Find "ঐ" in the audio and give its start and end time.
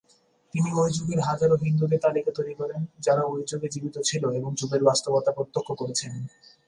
0.75-0.83, 3.25-3.43